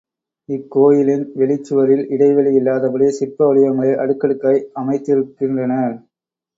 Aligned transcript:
இக்கோயிலின் 0.49 1.25
வெளிச் 1.33 1.63
சுவரில் 1.63 2.03
இடைவெளி 2.09 2.53
இல்லாதபடி 2.55 3.09
சிற்ப 3.11 3.47
வடிவங்களை 3.47 3.93
அடுக்கடுக்காய் 3.95 4.67
அமைத்தி 4.75 5.19
ருக்கின்றனர். 5.19 5.95